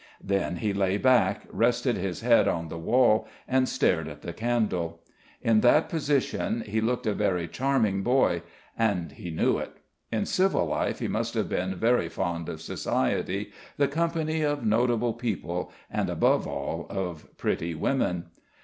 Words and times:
Then 0.23 0.55
he 0.55 0.73
lay 0.73 0.97
back, 0.97 1.43
rested 1.51 1.95
his 1.95 2.21
head 2.21 2.47
on 2.47 2.69
the 2.69 2.77
wall 2.79 3.27
and 3.47 3.69
stared 3.69 4.07
at 4.07 4.23
the 4.23 4.33
candle. 4.33 5.03
In 5.43 5.61
that 5.61 5.89
position 5.89 6.61
he 6.65 6.81
looked 6.81 7.05
a 7.05 7.13
very 7.13 7.47
charming 7.47 8.01
boy, 8.01 8.41
and 8.75 9.11
he 9.11 9.29
knew 9.29 9.59
it. 9.59 9.73
In 10.11 10.25
civil 10.25 10.65
life 10.65 10.97
he 10.97 11.07
must 11.07 11.35
have 11.35 11.49
been 11.49 11.75
very 11.75 12.09
fond 12.09 12.49
of 12.49 12.63
society, 12.63 13.51
the 13.77 13.87
company 13.87 14.41
of 14.41 14.65
notable 14.65 15.13
people, 15.13 15.71
and 15.87 16.09
above 16.09 16.47
all 16.47 16.87
of 16.89 17.27
pretty 17.37 17.75
women. 17.75 18.25